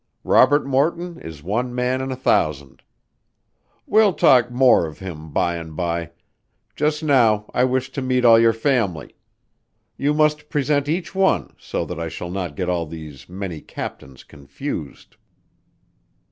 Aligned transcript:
Robert 0.23 0.65
Morton 0.65 1.19
is 1.19 1.43
one 1.43 1.75
man 1.75 2.01
in 2.01 2.11
a 2.11 2.15
thousand. 2.15 2.81
We'll 3.85 4.13
talk 4.13 4.49
more 4.49 4.87
of 4.87 4.97
him 4.97 5.29
by 5.31 5.57
and 5.57 5.75
by. 5.75 6.09
Just 6.75 7.03
now 7.03 7.45
I 7.53 7.65
wish 7.65 7.91
to 7.91 8.01
meet 8.01 8.25
all 8.25 8.39
your 8.39 8.51
family. 8.51 9.13
You 9.97 10.15
must 10.15 10.49
present 10.49 10.89
each 10.89 11.13
one, 11.13 11.53
so 11.59 11.85
that 11.85 11.99
I 11.99 12.09
shall 12.09 12.31
not 12.31 12.55
get 12.55 12.67
all 12.67 12.87
these 12.87 13.29
many 13.29 13.61
captains 13.61 14.23
confused." 14.23 15.17